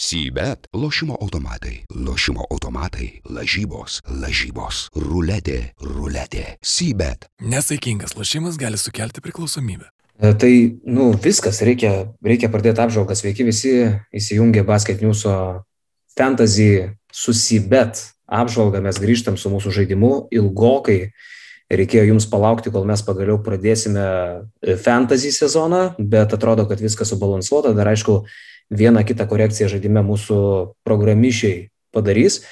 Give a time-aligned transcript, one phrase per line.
[0.00, 6.56] Sybet- lošimo automatai, lošimo automatai, lažybos, lažybos, ruletė, ruletė.
[6.64, 7.28] Sybet.
[7.44, 9.90] Nesaikingas lošimas gali sukelti priklausomybę.
[10.22, 10.52] E, Tai,
[10.86, 13.12] nu, viskas, reikia, reikia pradėti apžvalgą.
[13.12, 15.26] Sveiki visi, įsijungę Basket News
[16.16, 18.80] Fantasy susibet apžvalgą.
[18.80, 21.12] Mes grįžtam su mūsų žaidimu ilgokai.
[21.70, 24.48] Reikėjo jums palaukti, kol mes pagaliau pradėsime
[24.82, 27.76] fantasy sezoną, bet atrodo, kad viskas subalansuota.
[27.76, 28.24] Dar aišku,
[28.70, 30.40] vieną kitą korekciją žaidime mūsų
[30.86, 32.42] programišiai padarys,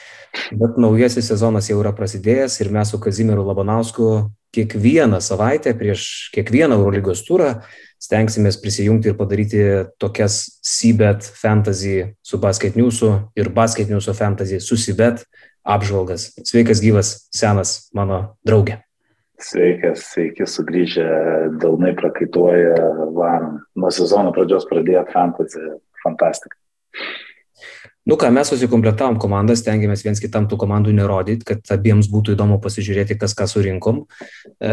[0.53, 6.79] bet naujasis sezonas jau yra prasidėjęs ir mes su Kazimieru Labanausku kiekvieną savaitę prieš kiekvieną
[6.79, 7.61] Eurolygos turą
[8.03, 9.63] stengsimės prisijungti ir padaryti
[9.99, 15.25] tokias Sybet Fantasy su Basket News'u ir Basket News'o Fantasy su Sybet
[15.67, 16.33] apžvalgas.
[16.47, 18.81] Sveikas gyvas, senas mano draugė.
[19.39, 21.05] Sveikas, sveiki sugrįžę,
[21.63, 22.79] dalnai prakaituoja,
[23.15, 23.61] varom.
[23.79, 25.63] Nuo sezono pradžios pradėjo fantasy,
[26.05, 26.57] fantastika.
[28.09, 32.57] Nu ką, mes susikomplettavom komandas, stengiamės viens kitam tų komandų nerodyti, kad abiems būtų įdomu
[32.65, 33.99] pasižiūrėti, kas ką surinkom.
[34.65, 34.71] E,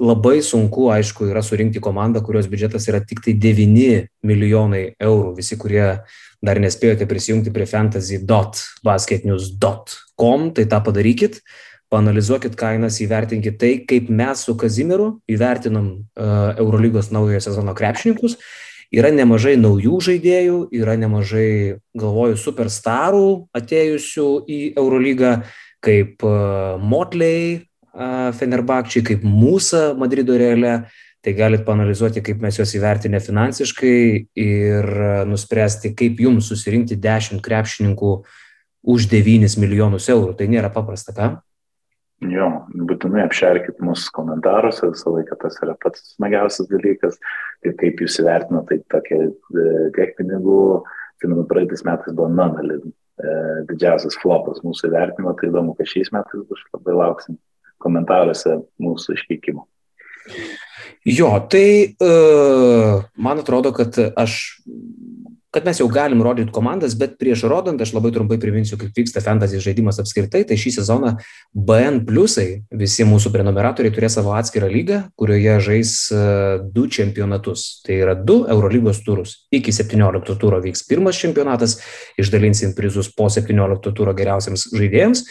[0.00, 5.36] labai sunku, aišku, yra surinkti komandą, kurios biudžetas yra tik tai 9 milijonai eurų.
[5.42, 6.00] Visi, kurie
[6.40, 11.44] dar nespėjote prisijungti prie fantasy.basketnews.com, tai tą padarykit
[11.92, 18.40] paanalizuokit kainas, įvertinkit tai, kaip mes su Kazimiru įvertinom uh, Eurolygos naujojo sezono krepšininkus.
[18.92, 25.30] Yra nemažai naujų žaidėjų, yra nemažai, galvoju, superstarų atėjusių į Eurolygą,
[25.82, 30.82] kaip uh, Motley uh, Fenerbakčiai, kaip Mūsa Madrido Reale.
[31.22, 33.98] Tai galit panalizuoti, kaip mes juos įvertinę finansiškai
[34.42, 34.88] ir
[35.30, 38.10] nuspręsti, kaip jums susirinkti 10 krepšininkų
[38.82, 40.34] už 9 milijonus eurų.
[40.40, 41.28] Tai nėra paprasta, ką?
[42.30, 47.16] Jo, būtinai apšerkit mūsų komentaruose, visą laiką tas yra pats smagiausias dalykas.
[47.66, 49.18] Ir kaip jūs įvertinote, tai tokia
[49.96, 50.60] tiek pinigų,
[51.16, 52.78] atsimenu, praeitais metais buvo Nanali
[53.68, 57.38] didžiausias flopas mūsų įvertinimo, tai įdomu, kad šiais metais bus labai lauksim
[57.82, 59.66] komentaruose mūsų iškeikimo.
[61.06, 64.62] Jo, tai uh, man atrodo, kad aš
[65.52, 69.20] kad mes jau galim rodyti komandas, bet prieš rodant aš labai trumpai priminsiu, kaip vyksta
[69.20, 70.46] fantasy žaidimas apskritai.
[70.48, 71.12] Tai šį sezoną
[71.52, 75.94] BN pliusai, visi mūsų prenumeratoriai turės savo atskirą lygą, kurioje žais
[76.72, 77.66] du čempionatus.
[77.84, 79.42] Tai yra du Eurolygos turus.
[79.52, 81.76] Iki 17 turo vyks pirmas čempionatas,
[82.20, 85.26] išdalinsim prizus po 17 turo geriausiams žaidėjams.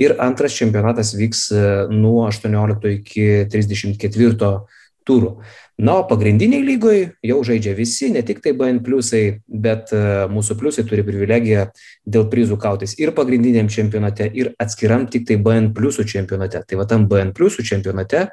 [0.00, 1.50] Ir antras čempionatas vyks
[1.92, 4.56] nuo 18 iki 34
[5.06, 5.32] turų.
[5.78, 9.92] Na, o pagrindiniai lygoje jau žaidžia visi, ne tik tai BN pliusai, bet
[10.32, 11.66] mūsų pliusai turi privilegiją
[12.08, 16.64] dėl prizų kautis ir pagrindiniam čempionate, ir atskiram tik tai BN pliusų čempionate.
[16.64, 18.28] Tai va tam BN pliusų čempionate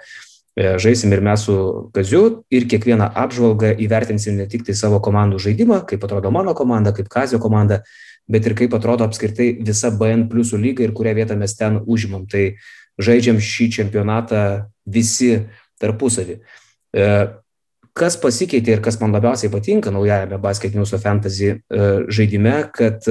[0.56, 1.56] žaisim ir mes su
[1.94, 6.94] Kaziu ir kiekvieną apžvalgą įvertinsim ne tik tai savo komandų žaidimą, kaip atrodo mano komanda,
[6.94, 7.81] kaip Kazio komanda,
[8.29, 12.28] bet ir kaip atrodo apskritai visa BN pliusų lyga ir kurią vietą mes ten užimam.
[12.29, 12.53] Tai
[13.01, 14.44] žaidžiam šį čempionatą
[14.85, 15.47] visi
[15.81, 16.40] tarpusavį.
[17.94, 21.52] Kas pasikeitė ir kas man labiausiai patinka naujajame Basket News Fantasy
[22.09, 23.06] žaidime, kad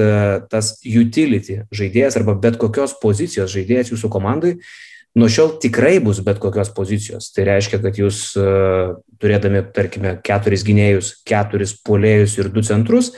[0.51, 4.57] tas utility žaidėjas arba bet kokios pozicijos žaidėjas jūsų komandai
[5.15, 7.29] nuo šiol tikrai bus bet kokios pozicijos.
[7.35, 8.23] Tai reiškia, kad jūs
[9.21, 13.13] turėdami, tarkime, keturis gynėjus, keturis polėjus ir du centrus,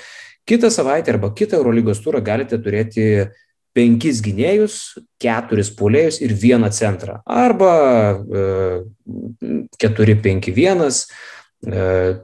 [0.47, 3.29] kitą savaitę arba kitą Eurolygos turą galite turėti
[3.75, 4.75] penkis gynėjus,
[5.21, 7.19] keturis polėjus ir vieną centrą.
[7.27, 7.71] Arba
[10.55, 11.05] vienas,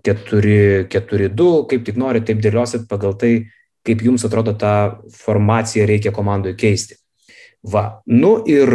[0.06, 3.34] keturi, keturi, du, kaip tik nori, taip dėliosit pagal tai,
[3.88, 7.00] kaip jums atrodo tą formaciją reikia komandai keisti.
[7.62, 8.72] Va, nu ir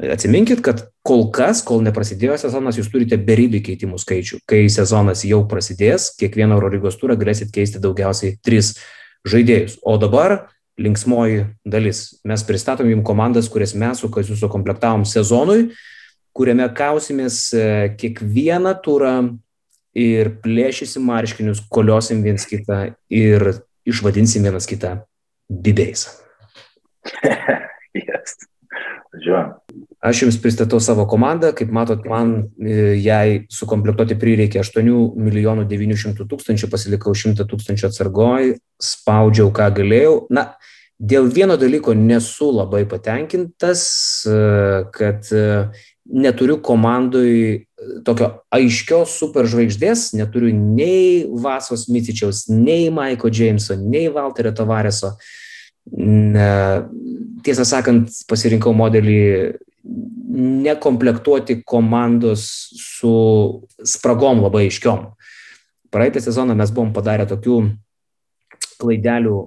[0.00, 4.40] atsiminkit, kad kol kas, kol neprasidėjo sezonas, jūs turite beribį keitimų skaičių.
[4.48, 8.74] Kai sezonas jau prasidės, kiekvieną Eurolygos turą galėsit keisti daugiausiai tris
[9.28, 9.78] žaidėjus.
[9.84, 12.20] O dabar linksmoji dalis.
[12.24, 15.70] Mes pristatom jums komandas, kurias mes su Kaziu sukomplektavom sezonui,
[16.36, 17.48] kuriame kausimės
[18.00, 19.14] kiekvieną turą
[19.96, 23.50] ir plėšysim marškinius, koliosim viens kitą ir
[23.88, 25.00] išvadinsim vienas kitą
[25.50, 26.06] bibiais.
[28.06, 28.38] yes.
[29.20, 29.56] Žiūrėjom.
[30.00, 34.88] Aš jums pristatau savo komandą, kaip matot, man jai sukomplektuoti prireikė 8
[35.20, 40.14] milijonų 900 tūkstančių, pasilikau 100 tūkstančių atsargoj, spaudžiau, ką galėjau.
[40.32, 40.46] Na,
[40.96, 43.84] dėl vieno dalyko nesu labai patenkintas,
[44.96, 45.28] kad
[46.10, 47.68] neturiu komandui
[48.08, 55.18] tokio aiškios superžvaigždės, neturiu nei Vasos Micičiaus, nei Maiko Jameso, nei Walterio Tavareso.
[57.44, 59.20] Tiesą sakant, pasirinkau modelį
[59.84, 62.44] nekomplektuoti komandos
[62.76, 63.12] su
[63.84, 65.06] spragom labai aiškiom.
[65.90, 67.56] Praeitą sezoną mes buvom padarę tokių
[68.80, 69.38] klaidelių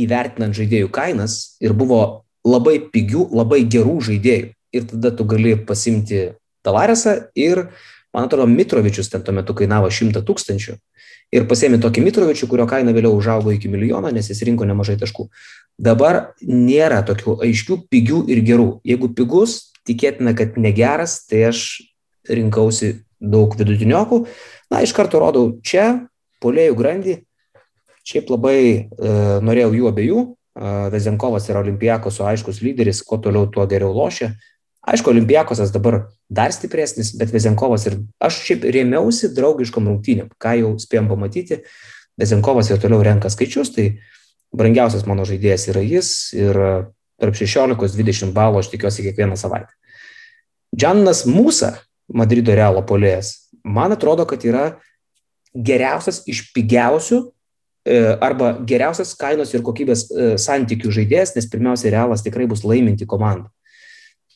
[0.00, 4.52] įvertinant žaidėjų kainas ir buvo labai pigių, labai gerų žaidėjų.
[4.70, 6.28] Ir tada tu gali pasimti
[6.62, 7.64] Tavaresą ir,
[8.14, 10.76] man atrodo, Mitrovičius ten tuo metu kainavo 100 tūkstančių.
[11.30, 15.28] Ir pasėmė tokį Mitrovičių, kurio kaina vėliau užaugo iki milijono, nes jis rinko nemažai taškų.
[15.78, 18.70] Dabar nėra tokių aiškių, pigių ir gerų.
[18.84, 21.62] Jeigu pigus, tikėtina, kad negeras, tai aš
[22.28, 24.24] rinkausi daug vidutiniokų.
[24.72, 26.06] Na, iš karto rodau čia,
[26.42, 27.16] polėjų grandį.
[28.10, 28.84] Šiaip labai e,
[29.44, 30.22] norėjau jų abiejų.
[30.26, 34.32] E, Vezenkovas yra olimpijakos, o aiškus lyderis, kuo toliau, tuo geriau lošia.
[34.80, 40.70] Aišku, olimpijakosas dabar dar stipresnis, bet Vezenkovas ir aš šiaip rėmiausi draugiškom rungtynėm, ką jau
[40.80, 41.60] spėjom pamatyti.
[42.20, 43.90] Vezenkovas ir toliau renka skaičius, tai
[44.56, 46.56] brangiausias mano žaidėjas yra jis ir
[47.20, 49.72] tarp 16-20 balų aš tikiuosi kiekvieną savaitę.
[50.76, 51.74] Džanas Mūsa,
[52.08, 54.64] Madrido Realo polėjas, man atrodo, kad yra
[55.54, 62.24] geriausias iš pigiausių e, arba geriausias kainos ir kokybės e, santykių žaidėjas, nes pirmiausia, Realas
[62.24, 63.50] tikrai bus laiminti komanda.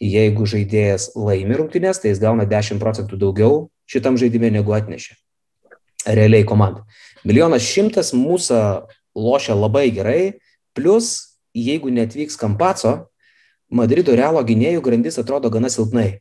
[0.03, 5.15] Jeigu žaidėjas laimi rungtynės, tai jis gauna 10 procentų daugiau šitam žaidimui negu atnešė.
[6.05, 6.83] Realiai komanda.
[7.25, 8.59] Milijonas šimtas mūsų
[9.15, 10.35] lošia labai gerai,
[10.77, 13.07] plus jeigu netvyks Kampaco,
[13.75, 16.21] Madrido Realo gynėjų grandis atrodo gana silpnai.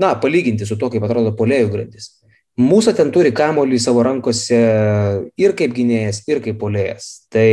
[0.00, 2.08] Na, palyginti su to, kaip atrodo polėjų grandis.
[2.60, 4.58] Mūsų ten turi kamolį savo rankose
[5.40, 7.28] ir kaip gynėjas, ir kaip polėjas.
[7.32, 7.46] Tai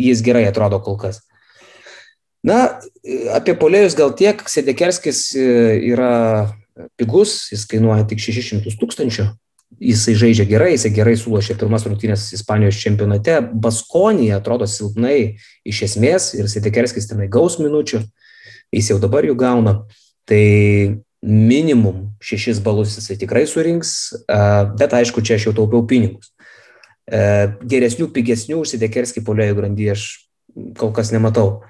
[0.00, 1.20] jis gerai atrodo kol kas.
[2.44, 2.58] Na,
[3.32, 5.46] apie polėjus gal tiek, Sedekerskis e,
[5.92, 6.52] yra
[7.00, 9.26] pigus, jis kainuoja tik 600 tūkstančių,
[9.80, 16.32] jisai žaidžia gerai, jisai gerai sulošė pirmas rungtynės Ispanijos čempionate, Baskonija atrodo silpnai iš esmės
[16.36, 18.02] ir Sedekerskis tenai gaus minučių,
[18.74, 19.78] jis jau dabar jų gauna,
[20.28, 24.12] tai minimum šešis balus jisai tikrai surinks,
[24.76, 26.34] bet aišku, čia aš jau taupiau pinigus.
[27.08, 30.04] Geresnių, pigesnių užsidekerskį polėjų grandy aš
[30.76, 31.64] kol kas nematau.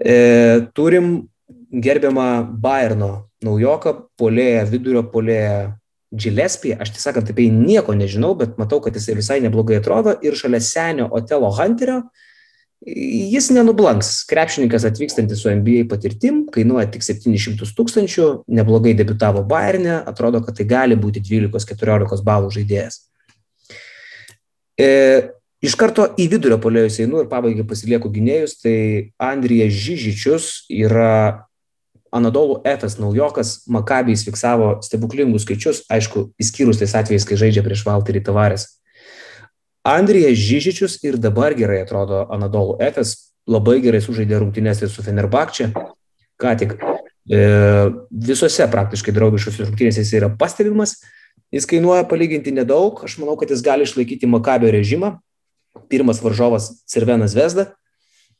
[0.00, 1.10] Turim
[1.70, 2.30] gerbiamą
[2.62, 3.10] Bayerno
[3.44, 5.74] naujoką, polėją, vidurio polėją
[6.10, 10.16] Gillespie, aš tiesą sakant apie jį nieko nežinau, bet matau, kad jisai visai neblogai atrodo
[10.24, 12.00] ir šalia senio Otelo Hunterio
[12.80, 14.22] Jis nenublanks.
[14.24, 20.64] Krepšininkas atvykstantis su NBA patirtim, kainuoja tik 700 tūkstančių, neblogai debitavo Bayernė, atrodo, kad tai
[20.68, 23.02] gali būti 12-14 balų žaidėjas.
[24.80, 24.88] E,
[25.64, 28.76] iš karto į vidurio polėjus einu ir pabaigai pasilieku gynėjus, tai
[29.20, 31.46] Andrija Žyžičius yra
[32.10, 38.24] Anadolų Efes naujokas, Makabijais fiksavo stebuklingus skaičius, aišku, įskyrus tais atvejais, kai žaidžia prieš Valterį
[38.26, 38.66] Tavarės.
[39.86, 43.14] Andrijas Žyžičius ir dabar gerai atrodo Anadolų Efes,
[43.48, 45.70] labai gerai sužaidė rungtynės ir su Fenerbakčia.
[46.40, 47.40] Ką tik e,
[48.10, 50.98] visose praktiškai draugiškose rungtynėse jis yra pastebimas,
[51.54, 55.18] jis kainuoja palyginti nedaug, aš manau, kad jis gali išlaikyti Makabio režimą.
[55.90, 57.70] Pirmas varžovas Cervenas Vesda.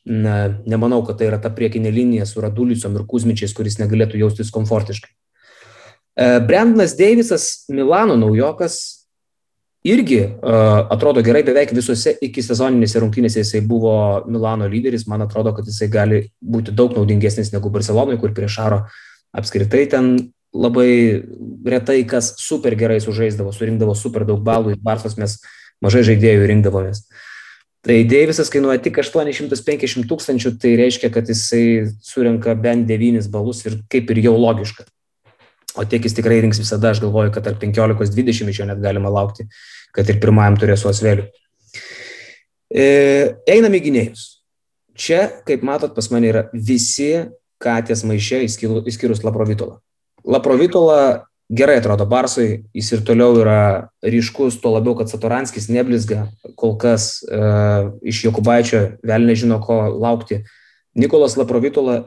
[0.05, 4.53] Na, nemanau, kad tai yra ta priekinė linija su Radulicom ir Kuzmičiais, kuris negalėtų jaustis
[4.55, 5.11] komfortiškai.
[6.17, 8.81] E, Brendanas Deivisas, Milano naujokas,
[9.85, 13.94] irgi uh, atrodo gerai, beveik visose iki sezoninėse rungtynėse jisai buvo
[14.29, 18.82] Milano lyderis, man atrodo, kad jisai gali būti daug naudingesnis negu Barcelonai, kur prieš Aro
[19.32, 20.12] apskritai ten
[20.53, 21.23] labai
[21.65, 25.38] retai kas super gerai sužaisdavo, surinkdavo super daug balų, į Barsos mes
[25.81, 27.06] mažai žaidėjų rinkdavomės.
[27.81, 33.79] Tai Deivisas kainuoja tik 850 tūkstančių, tai reiškia, kad jisai surinka bent 9 balus ir
[33.89, 34.84] kaip ir jau logiška
[35.77, 39.13] o tiek jis tikrai rinks visada, aš galvoju, kad tarp 15-20 iš jo net galima
[39.13, 39.46] laukti,
[39.94, 41.27] kad ir pirmajam turės osvelių.
[42.70, 42.87] E,
[43.51, 44.27] einam į gynėjus.
[45.01, 47.13] Čia, kaip matot, pas mane yra visi
[47.63, 49.79] katės maišė, išskyrus Laprovitolą.
[50.29, 51.01] Laprovitola
[51.51, 56.29] gerai atrodo Barsui, jis ir toliau yra ryškus, tuo labiau, kad Satoranskis neblizga,
[56.59, 57.41] kol kas e,
[58.07, 60.45] iš Jokubaičio vėl nežino, ko laukti.
[60.95, 62.05] Nikolas Laprovitola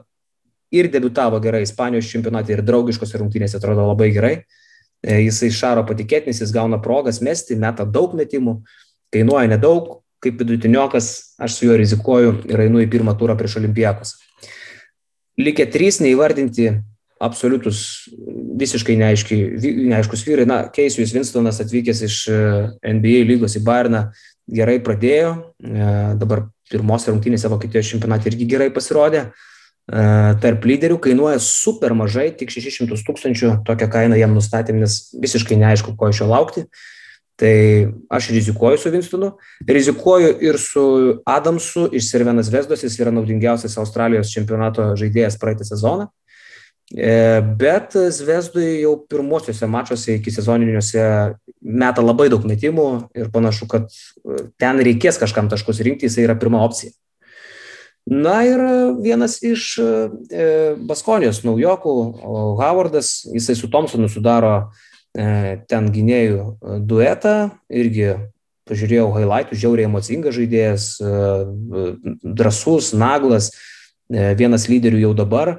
[0.73, 4.33] ir debutavo gerai Ispanijos čempionate ir draugiškose rungtynėse atrodo labai gerai.
[5.03, 8.61] E, jisai šaro patikėtinis, jis gauna progas mesti, meta daug metimų,
[9.11, 14.15] kainuoja nedaug, kaip vidutiniokas aš su juo rizikuoju ir einu į pirmą turą prieš olimpijakos.
[15.35, 16.69] Likę trys neįvardinti
[17.23, 18.07] absoliutus
[18.59, 19.37] visiškai neaiški,
[19.89, 20.45] neaiškus vyrai.
[20.49, 22.41] Na, Keisijus Winstonas atvykęs iš e,
[22.95, 24.05] NBA lygos į Bayerną
[24.51, 25.33] gerai pradėjo,
[25.63, 29.27] e, dabar pirmos rungtynėse Vokietijos čempionate irgi gerai pasirodė.
[29.83, 30.03] E,
[30.43, 35.97] tarp lyderių kainuoja super mažai, tik 600 tūkstančių, tokią kainą jam nustatėm, nes visiškai neaišku,
[35.99, 36.67] ko iš jo laukti.
[37.39, 37.55] Tai
[38.13, 39.31] aš rizikuoju su Winstonu,
[39.67, 40.83] rizikuoju ir su
[41.25, 46.11] Adamsu iš Sirvenas Vesdos, jis yra naudingiausias Australijos čempionato žaidėjas praeitą sezoną.
[46.91, 51.05] E, bet Zvezdui jau pirmosiuose mačiuose iki sezoniniuose
[51.63, 52.87] meta labai daug metimų
[53.17, 56.91] ir panašu, kad e, ten reikės kažkam taškus rinkti, jisai yra pirma opcija.
[58.03, 58.59] Na ir
[58.99, 60.43] vienas iš e,
[60.83, 61.95] Baskonijos naujokų,
[62.59, 64.73] Howardas, jisai su Thompsonu sudaro
[65.13, 68.15] ten gynėjų duetą, irgi
[68.65, 70.87] pažiūrėjau highlightų, žiauriai emocingas žaidėjas,
[72.25, 73.51] drasus, naglas,
[74.09, 75.53] vienas lyderių jau dabar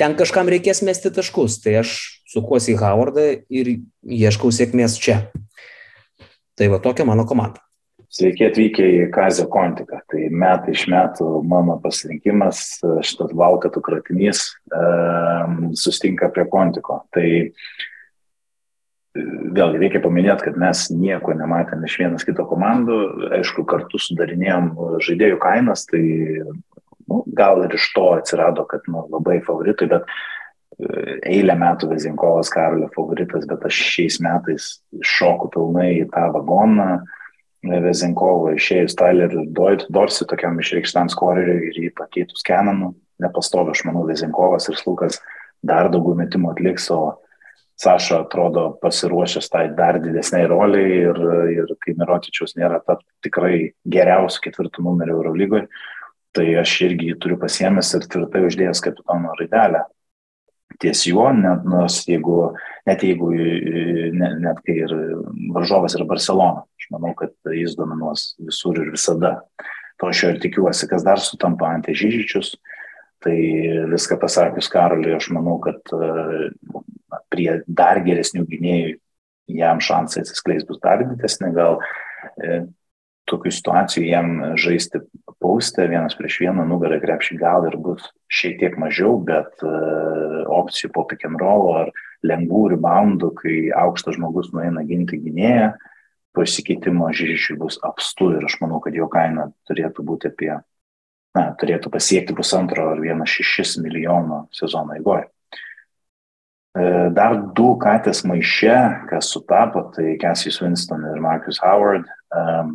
[0.00, 1.96] ten kažkam reikės mesti taškus, tai aš
[2.30, 5.22] sukuosi į Howardą ir ieškau sėkmės čia.
[6.56, 7.60] Tai va tokia mano komanda.
[8.16, 9.98] Sveiki atvykę į Kazio Kontiką.
[10.08, 17.02] Tai metai iš metų mano pasirinkimas, šitas valkatų kratinys um, sustinka prie Kontiko.
[17.12, 17.26] Tai
[19.16, 23.00] vėlgi reikia paminėti, kad mes nieko nematėm iš vienas kito komandų.
[23.40, 24.72] Aišku, kartu sudarinėjom
[25.04, 26.02] žaidėjų kainas, tai
[27.10, 30.08] nu, gal ir iš to atsirado, kad nu, labai favoritai, bet
[30.78, 34.70] e, eilę metų Vezinkovas Karolio favoritas, bet aš šiais metais
[35.16, 36.90] šoku pilnai į tą vagoną.
[37.66, 44.68] Vezinkovo išėjus Tyleriu Dorsi tokiam išreikštam skoreriui ir jį pakeitus Kenanu, nepastovi, aš manau, Vezinkovas
[44.70, 45.18] ir Slukas
[45.66, 47.16] dar daugiau metimų atliks, o
[47.76, 51.18] Saša atrodo pasiruošęs tai dar didesniai roliai ir,
[51.52, 53.58] ir kai Mirotičiaus nėra tapti tikrai
[53.92, 55.66] geriausiu ketvirtų numeriu Eurolygoje,
[56.36, 59.84] tai aš irgi jį turiu pasiemęs ir tvirtai uždėjęs kapitono raidelę.
[60.82, 62.50] Ties juo, net, nors jeigu,
[62.88, 63.30] net jeigu,
[64.12, 64.92] net, net kai ir
[65.54, 69.38] varžovas yra Barcelona, aš manau, kad jis dominuos visur ir visada.
[70.02, 72.58] To aš jo ir tikiuosi, kas dar sutampa ant Žyžičius,
[73.24, 73.36] tai
[73.94, 75.80] viską pasakius Karoliui, aš manau, kad
[77.32, 78.96] prie dar geresnių gynėjų
[79.56, 81.78] jam šansai atsiskleis bus dar didesnė, gal
[82.42, 82.66] e,
[83.30, 85.00] tokių situacijų jam žaisti
[85.46, 90.90] paustę vienas prieš vieną nugarą krepšį gal ir bus šiek tiek mažiau, bet uh, opcijų
[90.94, 91.92] po pick and roll ar
[92.26, 95.76] lengvų reboundų, kai aukštas žmogus nueina ginti gynėją,
[96.36, 100.52] pasikeitimo žižišiui bus apstu ir aš manau, kad jo kaina turėtų būti apie,
[101.36, 105.28] na, turėtų pasiekti pusantro ar vieną šešis milijono sezono eigoje.
[107.16, 108.74] Dar du katės maiše,
[109.08, 112.10] kas sutapo, tai Cassius Winston ir Marcus Howard.
[112.28, 112.74] Um,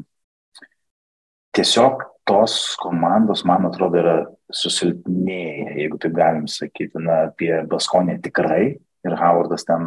[1.53, 4.15] tiesiog tos komandos, man atrodo, yra
[4.55, 9.85] susilpnėję, jeigu taip galim sakyti, na, apie Baskonę tikrai ir Howardas ten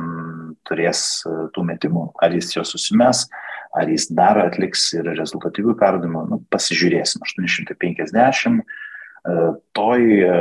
[0.69, 3.25] turės e, tų metimų, ar jis juos susimes,
[3.75, 9.37] ar jis dar atliks ir rezultatyvių perdavimų, nu, pasižiūrėsim, 850, e,
[9.79, 10.39] toj e,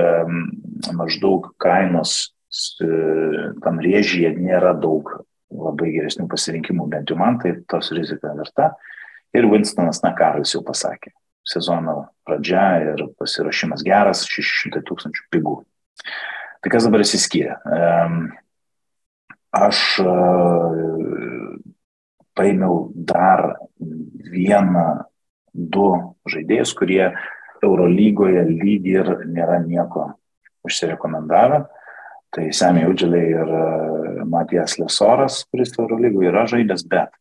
[0.99, 2.33] maždaug kainos
[3.63, 5.07] tam rėžyje nėra daug
[5.49, 8.67] labai geresnių pasirinkimų, bent jau man tai tos rizika verta.
[9.33, 11.09] Ir Winstonas Nakaras jau pasakė,
[11.43, 15.57] sezono pradžia ir pasirašymas geras, 600 tūkstančių pigų.
[16.63, 17.57] Tai kas dabar įsiskyrė?
[19.53, 20.13] Aš e,
[22.33, 23.43] paėmiau dar
[24.33, 24.87] vieną,
[25.53, 25.89] du
[26.31, 27.11] žaidėjus, kurie
[27.63, 30.07] Eurolygoje lyg ir nėra nieko
[30.65, 31.65] užsirekomendavę.
[32.33, 33.67] Tai Semė Udželė ir e,
[34.25, 37.13] Matijas Lesoras, kuris Eurolygoje yra žaidęs, bet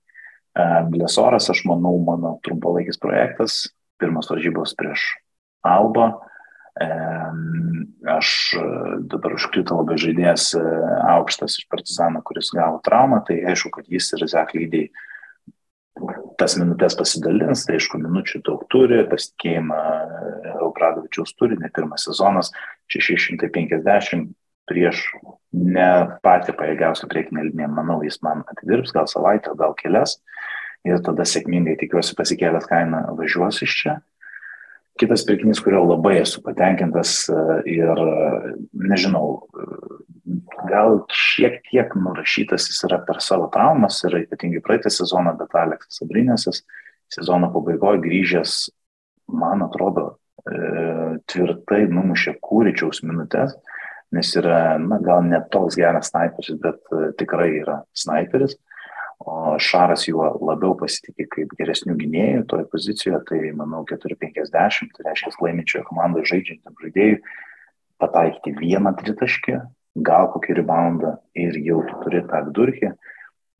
[0.92, 3.62] Blesoras, aš manau, mano trumpalaikis projektas,
[4.02, 5.06] pirmas varžybos prieš
[5.62, 6.10] Alba.
[8.12, 8.62] Aš e,
[9.12, 10.62] dabar užkrito labai žaidėjas e,
[11.12, 14.88] aukštas iš Partizano, kuris gavo traumą, tai aišku, kad jis ir Zek lygiai
[16.40, 19.80] tas minutės pasidalins, tai aišku, minučių daug turi, pasitikėjimą
[20.64, 22.50] Eupradovičiaus turi, ne pirmas sezonas,
[22.90, 24.32] 650
[24.70, 25.04] prieš
[25.52, 25.90] ne
[26.24, 30.16] patį pajėgiausią priekinę liniją, manau, jis man atidirbs gal savaitę, gal kelias
[30.88, 33.98] ir tada sėkmingai tikiuosi pasikėlęs kainą važiuos iš čia.
[35.00, 37.24] Kitas pirkinys, kurio labai esu patenkintas
[37.70, 38.02] ir
[38.76, 39.46] nežinau,
[40.68, 46.04] gal šiek tiek nurašytas jis yra per savo traumas ir ypatingai praeitą sezoną, bet Aleksas
[46.04, 46.60] Abrinėsis
[47.12, 48.58] sezono pabaigoje grįžęs,
[49.32, 50.58] man atrodo, e,
[51.32, 53.56] tvirtai numušė kūryčiaus minutės
[54.12, 58.58] nes yra, na, gal ne toks geras sniperis, bet tikrai yra sniperis.
[59.22, 65.32] O Šaras juo labiau pasitikė kaip geresnių gynėjų toje pozicijoje, tai manau 4-50, tai reiškia
[65.44, 67.20] laiminčioje komandoje žaidžiantam žaidėjui
[68.02, 69.58] pataikyti vieną tritaškį,
[70.02, 72.94] gal kokį reboundą ir jau tu turi tą vidurkį.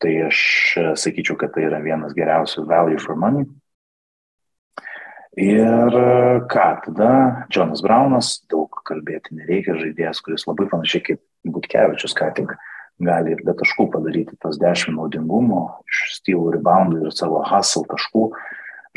[0.02, 0.38] Tai aš
[0.80, 3.46] e, sakyčiau, kad tai yra vienas geriausių value for money
[5.36, 5.94] Ir
[6.52, 12.52] ką, tada Jonas Braunas, daug kalbėti nereikia, žaidėjas, kuris labai panašiai kaip Butkevičius, ką tik
[13.04, 18.26] gali ir be taškų padaryti tas 10 naudingumo, iš stylų reboundų ir savo hustle taškų.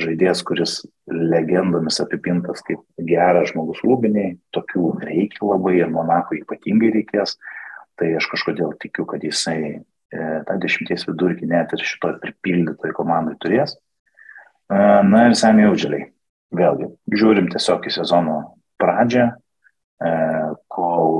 [0.01, 0.71] Žaidėjas, kuris
[1.07, 7.37] legendomis apipintas kaip geras žmogus rūbiniai, tokių reikia labai ir Monako ypatingai reikės.
[7.95, 9.77] Tai aš kažkodėl tikiu, kad jisai e,
[10.47, 13.77] tą dešimties vidurkį net ir šitoj pripildytoj komandai turės.
[14.67, 16.09] E, na ir Sami Audželiai.
[16.55, 18.35] Vėlgi, žiūrim tiesiog į sezono
[18.79, 20.11] pradžią, e,
[20.71, 21.15] kol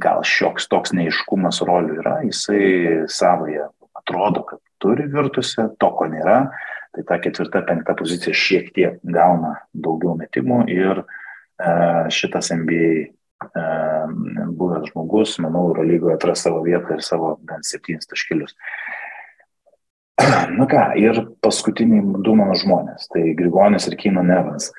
[0.00, 6.38] gal šioks toks neiškumas rolių yra, jisai savoje atrodo, kad turi virtusi, to ko nėra,
[6.94, 11.04] tai ta ketvirta, penkta pozicija šiek tiek gauna daugiau metimų ir
[12.14, 13.14] šitas NBA
[14.54, 18.54] buvęs žmogus, manau, Eurolygoje atras savo vietą ir savo bent septynis taškelius.
[20.58, 24.70] Na ką, ir paskutiniai du mano žmonės, tai Grigonis ir Kino Nevans.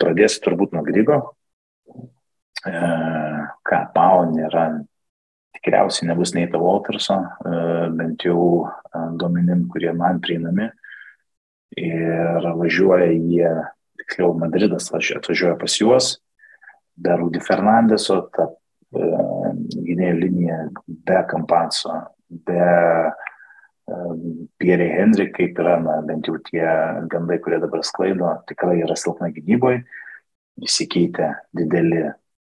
[0.00, 1.20] Pradėsiu turbūt nuo Grigo.
[3.66, 4.68] Ką, Pau nėra,
[5.58, 7.18] tikriausiai nebus Neita Walterso,
[7.96, 8.70] bent jau
[9.20, 10.70] duomenim, kurie man prieinami.
[11.78, 13.50] Ir važiuoja jie,
[14.00, 16.16] tiksliau, Madridas atvažiuoja pas juos
[17.00, 18.46] be Rudy Fernandeso, ta
[18.92, 19.08] e,
[19.86, 21.96] gynėjų linija be Kampaco,
[22.28, 24.00] be e,
[24.60, 26.66] Pierre Henry, kaip yra, na, bent jau tie
[27.10, 29.82] gandai, kurie dabar sklaido, tikrai yra silpna gynyboje,
[30.60, 32.10] įsikeitė dideli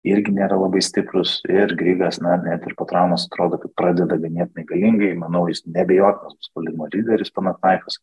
[0.07, 4.65] irgi nėra labai stiprus ir Grygas, na, net ir po traumos atrodo, kad pradeda ganėtinai
[4.69, 8.01] galingai, manau, jis nebejotinas bus palimo lyderis Panatnaikos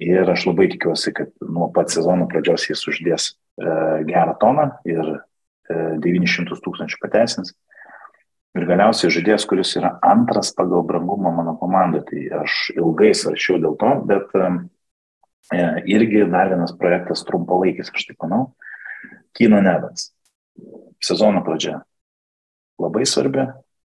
[0.00, 3.72] ir aš labai tikiuosi, kad nuo pat sezono pradžios jis uždės e,
[4.08, 5.18] gerą toną ir
[5.70, 7.54] 900 tūkstančių pateisins.
[8.58, 13.76] Ir galiausiai žaidėjas, kuris yra antras pagal brangumą mano komandoje, tai aš ilgai svaršiau dėl
[13.78, 14.48] to, bet e,
[15.94, 18.48] irgi dar vienas projektas trumpalaikis, aš taip manau,
[19.38, 20.08] Kino Nevans.
[21.04, 21.80] Sezono pradžia
[22.80, 23.46] labai svarbi,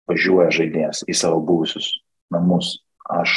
[0.10, 1.92] važiuoja žaidėjas į savo buvusius
[2.34, 2.80] namus.
[3.10, 3.36] Aš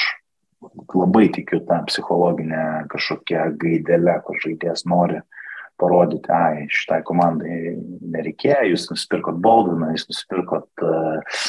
[0.95, 5.43] labai tikiu tą psichologinę kažkokią gaidelę, kur žaidėjas nori uh,
[5.83, 7.75] parodyti, ai, šitai komandai
[8.14, 11.43] nereikėjo, jūs nusipirkot Baldviną, jūs nusipirkot uh,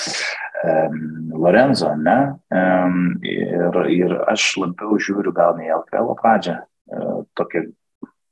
[0.64, 0.98] um,
[1.44, 2.18] Lorenzo, ne?
[2.54, 7.68] Um, ir, ir aš labiau žiūriu gal ne į LKL pradžią, uh, tokia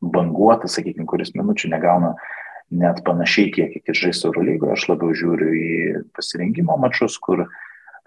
[0.02, 2.16] banguota, sakykime, kuris minučių negauna
[2.72, 7.52] net panašiai kiek ir žaisti Eurolygoje, aš labiau žiūriu į pasirinkimo mačius, kur uh,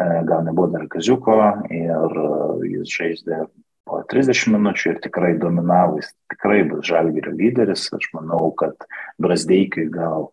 [0.01, 1.37] gal nebuvo dar Kaziuko
[1.69, 3.45] ir uh, jis žaidė
[3.85, 7.87] po 30 minučių ir tikrai dominavo, jis tikrai bus žalgerio lyderis.
[7.95, 8.87] Aš manau, kad
[9.23, 10.31] Brasdeikiui gal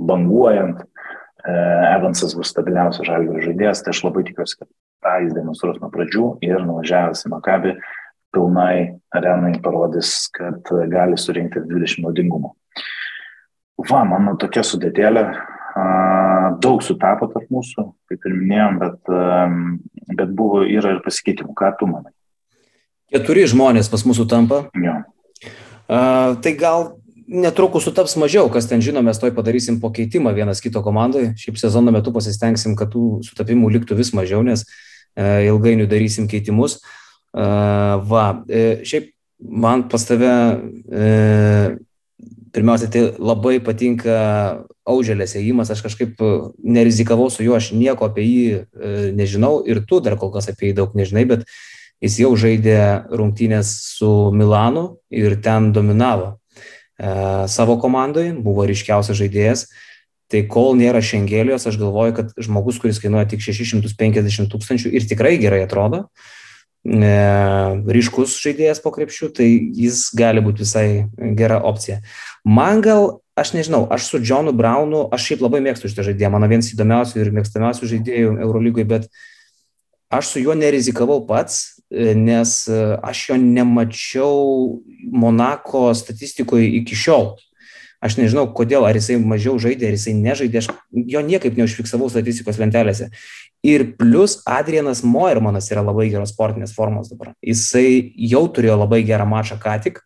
[0.00, 0.80] banguojant,
[1.44, 1.56] e,
[1.94, 4.70] Evansas bus stabiliausias žalgerio žaidėjas, tai aš labai tikiuosi, kad
[5.04, 7.76] tą jis demonstruos nuo pradžių ir nuvažiavęs į Makabį
[8.34, 8.74] pilnai
[9.16, 12.54] arenai parodys, kad gali surinkti 20 naudingumo.
[13.88, 15.24] Va, mano tokia sudėtėlė,
[16.60, 19.12] daug sutapo tarp mūsų, kaip ir minėjom, bet,
[20.18, 21.54] bet buvo yra ir pasikeitimų.
[21.56, 22.12] Ką tu manai?
[23.10, 24.64] Keturi žmonės pas mūsų tampa.
[24.78, 25.00] Ja.
[25.90, 26.92] Uh, tai gal
[27.30, 31.32] netrukus sutaps mažiau, kas ten žino, mes toj padarysim pakeitimą vienas kito komandai.
[31.38, 36.78] Šiaip sezono metu pasistengsim, kad tų sutapimų liktų vis mažiau, nes uh, ilgainiui darysim keitimus.
[37.30, 41.74] Uh, va, uh, šiaip man pas tave, uh,
[42.54, 44.14] pirmiausia, tai labai patinka
[44.88, 46.20] auželės ėjimas, aš kažkaip
[46.62, 50.70] nerizikavau su juo, aš nieko apie jį uh, nežinau ir tu dar kol kas apie
[50.70, 51.60] jį daug nežinai, bet uh,
[52.00, 52.80] Jis jau žaidė
[53.12, 57.10] rungtynės su Milanu ir ten dominavo e,
[57.52, 59.66] savo komandai, buvo ryškiausias žaidėjas.
[60.30, 65.34] Tai kol nėra šengelijos, aš galvoju, kad žmogus, kuris kainuoja tik 650 tūkstančių ir tikrai
[65.42, 66.39] gerai atrodo, e,
[66.84, 70.86] ryškus žaidėjas po krepšių, tai jis gali būti visai
[71.36, 72.00] gera opcija.
[72.44, 76.48] Man gal, aš nežinau, aš su Johnu Brownu, aš šiaip labai mėgstu šitą žaidėją, mano
[76.48, 79.10] vienas įdomiausių ir mėgstamiausių žaidėjų Eurolygoje, bet
[80.10, 84.34] aš su juo nerizikavau pats, E, nes e, aš jo nemačiau
[85.10, 87.32] Monako statistikoje iki šiol.
[88.00, 90.70] Aš nežinau, kodėl, ar jisai mažiau žaidė, ar jisai nežaidė, aš
[91.12, 93.10] jo niekaip neužfiksavau statistikos lentelėse.
[93.60, 97.34] Ir plus Adrianas Moermanas yra labai geros sportinės formos dabar.
[97.44, 100.00] Jisai jau turėjo labai gerą mačą ką tik.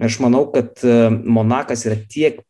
[0.00, 2.40] Aš manau, kad e, Monakas yra tiek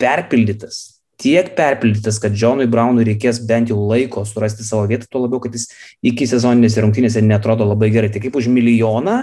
[0.00, 5.42] perpildytas, tiek perpildytas, kad Džonui Braunui reikės bent jau laiko surasti savo vietą, tuo labiau,
[5.44, 5.68] kad jis
[6.06, 8.12] iki sezoninėse rungtynėse netrodo labai gerai.
[8.14, 9.20] Tai kaip už milijoną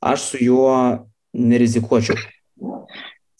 [0.00, 0.72] aš su juo
[1.36, 2.16] nerizikuočiau.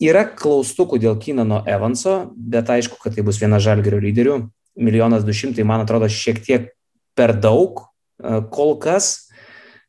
[0.01, 4.39] Yra klaustukų dėl Kinano Evanso, bet aišku, kad tai bus viena žalgerio lyderių.
[4.81, 6.71] Milijonas du šimtai, man atrodo, šiek tiek
[7.19, 9.11] per daug e, kol kas,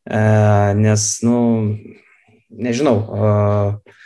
[0.04, 0.20] e,
[0.82, 1.38] nes, nu,
[2.52, 3.98] nežinau, uh,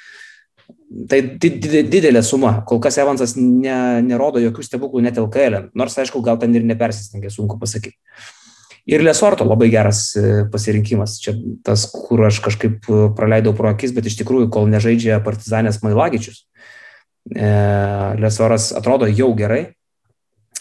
[1.09, 2.59] Tai didelė suma.
[2.67, 5.57] Kol kas Evansas ne, nerodo jokių stebuklų net LKL.
[5.57, 5.61] E.
[5.77, 7.97] Nors, aišku, gal ten ir nepersistengė, sunku pasakyti.
[8.85, 11.17] Ir Lesorto labai geras e, pasirinkimas.
[11.21, 11.33] Čia
[11.65, 16.45] tas, kur aš kažkaip e, praleidau pro akis, bet iš tikrųjų, kol nežaidžia Partizanės Mailagičius,
[17.25, 19.73] Lesoras atrodo jau gerai.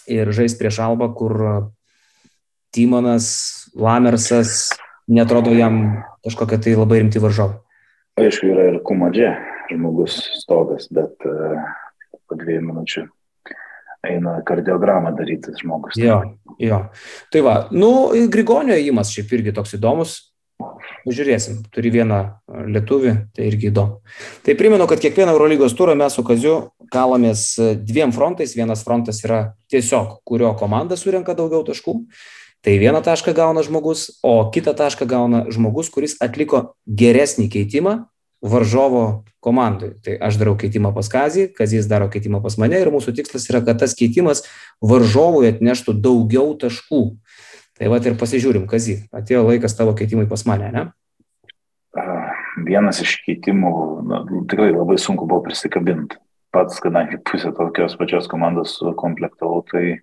[0.09, 1.35] ir žais prieš Alba, kur
[2.73, 4.71] Timonas, Lamersas,
[5.09, 7.61] netrodo jam kažkokia tai labai rimti varžovai.
[8.17, 9.35] Aišku, yra ir kumadžė
[9.73, 13.05] žmogus stogas, bet po dviejų minučių
[14.09, 15.97] eina kardiogramą daryti žmogus.
[16.01, 16.21] Jo,
[16.63, 16.81] jo.
[17.33, 17.91] Tai va, nu,
[18.33, 20.21] Grigonio įimas šiaip irgi toks įdomus.
[21.05, 22.19] Žiūrėsim, turi vieną
[22.71, 23.99] lietuvį, tai irgi įdomu.
[24.47, 26.55] Tai primenu, kad kiekvieną Eurolygos turą mes su Kaziu
[26.95, 27.43] kalomės
[27.83, 28.55] dviem frontais.
[28.57, 31.99] Vienas frontas yra tiesiog, kurio komanda surenka daugiau taškų.
[32.65, 37.99] Tai vieną tašką gauna žmogus, o kitą tašką gauna žmogus, kuris atliko geresnį keitimą
[38.45, 39.95] varžovo komandai.
[40.05, 43.63] Tai aš darau keitimą pas Kazį, Kazys daro keitimą pas mane ir mūsų tikslas yra,
[43.65, 44.45] kad tas keitimas
[44.85, 47.03] varžovui atneštų daugiau taškų.
[47.75, 50.85] Tai va ir pasižiūrim, Kazį, atėjo laikas tavo keitimui pas mane, ne?
[52.65, 53.73] Vienas iš keitimų,
[54.07, 56.21] na, tikrai labai sunku buvo prisikabinti.
[56.55, 59.99] Pats, kadangi pusę tokios pačios komandos komplektavau, tai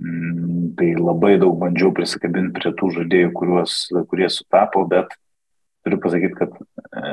[0.00, 3.72] Mm, tai labai daug bandžiau prisikabinti prie tų žaidėjų, kuriuos,
[4.08, 5.12] kurie sutapo, bet
[5.84, 7.12] turiu pasakyti, kad e,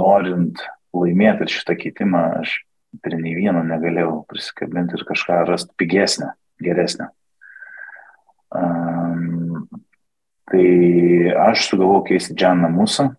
[0.00, 0.60] norint
[0.96, 2.58] laimėti šitą keitimą, aš
[3.04, 7.10] prie nei vieno negalėjau prisikabinti ir kažką rasti pigesnę, geresnę.
[8.50, 9.68] Um,
[10.50, 10.66] tai
[11.38, 13.12] aš sugalvojau keisti Džaną Musą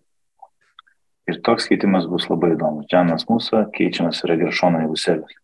[1.30, 2.88] ir toks keitimas bus labai įdomus.
[2.90, 5.38] Džanas Musa keičiamas yra Geršono Javuselis.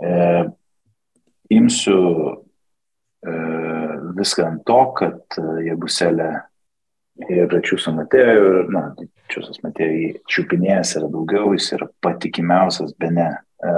[0.00, 0.12] E,
[1.52, 1.98] imsiu
[3.20, 3.34] e,
[4.16, 6.30] viską ant to, kad e, Jebuselė
[7.26, 8.84] ir Čiūsas Matėjo, ir, na,
[9.32, 13.28] Čiūsas Matėjo čiupinėjęs yra daugiau, jis yra patikimiausias, be ne,
[13.62, 13.74] e,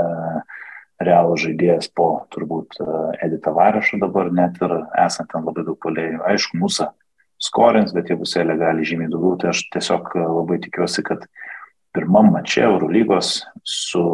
[1.05, 2.89] realų žaidėjas po turbūt e,
[3.27, 6.21] Edita Varešo dabar, net ir esant ten labai daug polėjų.
[6.29, 6.91] Aišku, mūsų
[7.41, 11.25] skorins, bet Jebuselė gali žymiai daugiau, tai aš tiesiog e, labai tikiuosi, kad
[11.97, 14.05] pirmam mače Eurolygos su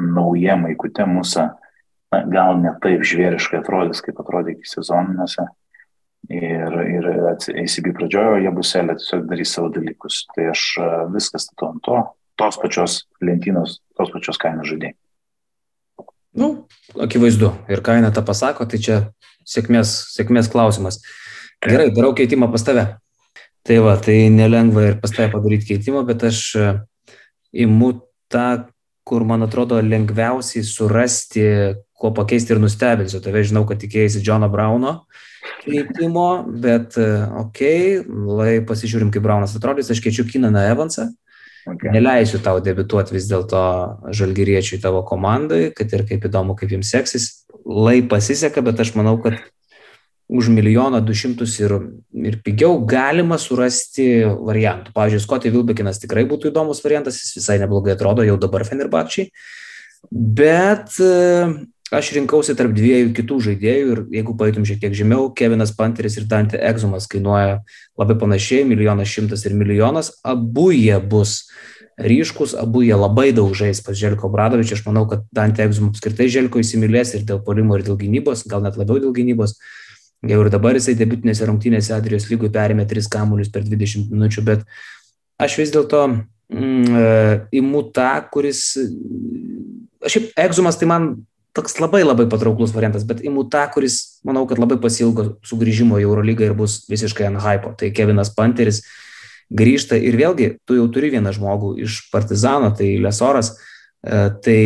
[0.00, 1.46] nauja maikute mūsų
[2.10, 5.46] na, gal ne taip žvėriškai atrodys, kaip atrodė iki sezoninėse.
[6.30, 10.22] Ir, ir ACB pradžiojo, jie bus elė tiesiog darys savo dalykus.
[10.30, 12.02] Tai aš e, viskas statau ant to,
[12.38, 14.94] tos pačios lentynos, tos pačios kainos žaidėjai.
[16.38, 16.50] Nu,
[17.02, 17.50] akivaizdu.
[17.72, 19.00] Ir kaina tą pasako, tai čia
[19.42, 21.00] sėkmės, sėkmės klausimas.
[21.66, 22.86] Gerai, darau keitimą pas tave.
[23.66, 26.68] Tai va, tai nelengva ir pas tave padaryti keitimą, bet aš e,
[27.66, 27.90] imu
[28.30, 28.70] tą,
[29.02, 31.42] kur man atrodo lengviausiai surasti
[32.00, 33.20] kuo pakeisti ir nustebinsiu.
[33.24, 35.00] Tave žinau, kad tikėjai Džono Brauno
[35.60, 36.28] keitimo,
[36.62, 37.60] bet ok,
[38.40, 41.10] lai pasižiūrim, kaip Braunas atrodys, aš keičiu Kinaną Evansą.
[41.68, 41.92] Okay.
[41.92, 43.60] Neleisiu tau debituoti vis dėlto
[44.16, 47.30] žalgyriečiui tavo komandai, kad ir kaip įdomu, kaip jums seksis.
[47.68, 49.36] Lai pasiseka, bet aš manau, kad
[50.30, 51.74] už milijoną du šimtus ir,
[52.16, 54.94] ir pigiau galima surasti variantų.
[54.96, 59.28] Pavyzdžiui, Skotė Vilbekinas tikrai būtų įdomus variantas, jis visai neblogai atrodo jau dabar Fenerbakčiai.
[60.10, 60.96] Bet
[61.94, 66.28] aš rinkausi tarp dviejų kitų žaidėjų ir jeigu paėtum šiek tiek žemiau, Kevinas Panteris ir
[66.30, 67.60] Dante Egzumas kainuoja
[67.98, 71.40] labai panašiai, milijonas šimtas ir milijonas, abu jie bus
[72.00, 76.30] ryškus, abu jie labai daug žais pas Želko Bradovičius, aš manau, kad Dante Egzum apskritai
[76.32, 79.56] Želko įsimylės ir dėl polimo, ir dėl gynybos, gal net labiau dėl gynybos.
[80.26, 84.66] Jau ir dabar jisai debutinėse rungtynėse Adrijos lygui perėmė tris kamuolius per 20 minučių, bet
[85.40, 87.06] aš vis dėlto mm, e,
[87.60, 88.76] imu tą, kuris...
[90.00, 91.10] Aš šiaip Egzumas tai man
[91.56, 96.06] toks labai labai patrauklus variantas, bet imu tą, kuris, manau, kad labai pasilgo sugrįžimo į
[96.06, 97.72] Eurolygą ir bus visiškai ant hypo.
[97.78, 98.82] Tai Kevinas Panteris
[99.50, 103.56] grįžta ir vėlgi, tu jau turi vieną žmogų iš Partizano, tai Lesoras,
[104.06, 104.60] e, tai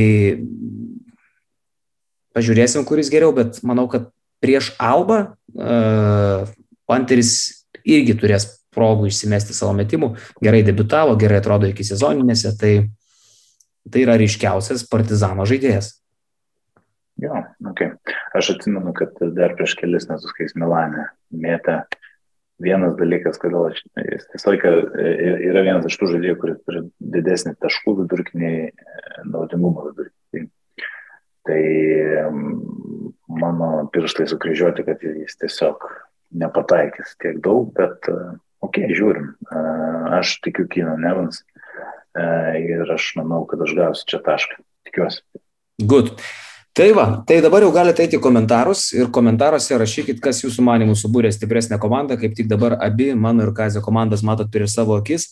[2.36, 4.10] pažiūrėsim, kuris geriau, bet manau, kad
[4.44, 5.78] prieš Alba e,
[6.84, 12.74] Panteris irgi turės progų išsimesti savo metimų, gerai debitavo, gerai atrodo iki sezoninėse, tai
[13.90, 15.90] tai yra ryškiausias Partizano žaidėjas.
[17.22, 17.92] Jo, okay.
[18.34, 21.84] Aš atsimenu, kad dar prieš kelis metus, kai jis Milane mėtė,
[22.62, 23.82] vienas dalykas, kodėl aš,
[24.32, 24.72] visą laiką
[25.50, 26.82] yra vienas iš tų žaidėjų, kuris turi
[27.16, 28.74] didesnį taškų vidurkį nei e,
[29.30, 30.46] naudingumo vidurkį.
[31.44, 31.62] Tai
[33.28, 35.84] mano pirštai sukryžiuoti, kad jis tiesiog
[36.40, 38.16] nepataikys tiek daug, bet e,
[38.64, 39.34] ok, žiūrim.
[39.34, 39.66] E,
[40.20, 41.44] aš tikiu Kino Nevans
[42.14, 44.60] ir aš manau, kad aš gausiu čia tašką.
[44.86, 45.24] Tikiuosi.
[45.82, 46.12] Good.
[46.74, 50.96] Tai va, tai dabar jau galite eiti į komentarus ir komentaruose rašykit, kas jūsų manimų
[50.98, 55.28] subūrė stipresnę komandą, kaip tik dabar abi mano ir Kazio komandas matot prieš savo akis.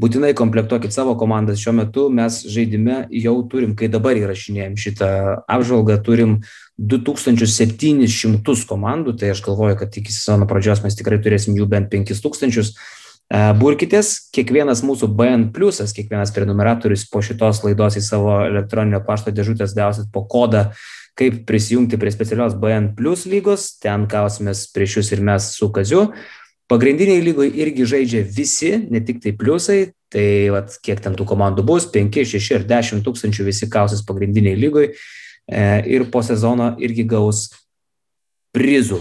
[0.00, 1.60] Būtinai komplektuokit savo komandas.
[1.60, 5.10] Šiuo metu mes žaidime jau turim, kai dabar įrašinėjom šitą
[5.44, 6.38] apžvalgą, turim
[6.80, 12.72] 2700 komandų, tai aš galvoju, kad iki sezono pradžios mes tikrai turėsim jų bent 5000.
[13.26, 19.34] E, burkitės, kiekvienas mūsų BN pliusas, kiekvienas prenumeratorius po šitos laidos į savo elektroninio pašto
[19.34, 20.68] dėžutės gausit po kodą
[21.16, 26.10] kaip prisijungti prie specialios BN Plus lygos, ten kausimės prieš jūs ir mes su Kaziu.
[26.68, 29.78] Pagrindiniai lygoje irgi žaidžia visi, ne tik tai pliusai,
[30.12, 34.58] tai vat, kiek ten tų komandų bus, 5, 6 ar 10 tūkstančių visi kausis pagrindiniai
[34.58, 35.62] lygoje e,
[35.94, 37.46] ir po sezono irgi gaus
[38.54, 39.00] prizų.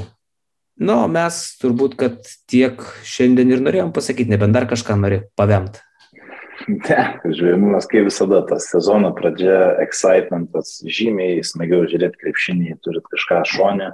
[0.76, 2.18] Na, nu, mes turbūt, kad
[2.52, 5.80] tiek šiandien ir norėjom pasakyti, nebent dar kažką nori pavemt.
[6.68, 13.92] Ne, žiūrimas, kaip visada, tas sezono pradžia, excitementas, žymiai smagiau žiūrėti krepšinį, turit kažką šonę,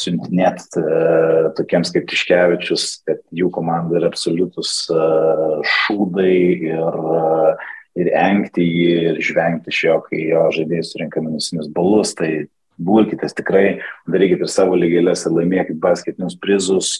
[0.00, 6.36] siuntinėti uh, tokiems kaip Tiškevičius, kad jų komanda yra absoliutus uh, šūdai
[6.68, 12.16] ir, uh, ir engti jį ir žvengti iš jo, kai jo žaidėjai surinka minusinius balus,
[12.18, 13.78] tai būkitės tikrai,
[14.10, 16.96] darykite ir savo lygėlės ir laimėkite basketinius prizus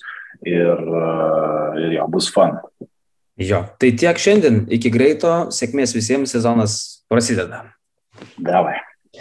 [0.46, 2.58] ir, uh, ir jo bus fun.
[3.38, 6.78] Jo, tai tiek šiandien, iki greito, sėkmės visiems, sezonas
[7.10, 7.62] prasideda.
[8.42, 8.74] Davai.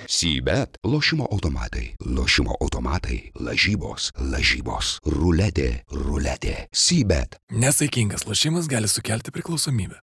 [0.06, 7.40] Sybet, lošimo automatai, lošimo automatai, lažybos, lažybos, ruletė, ruletė, sybet.
[7.54, 10.02] Nesaikingas lošimas gali sukelti priklausomybę.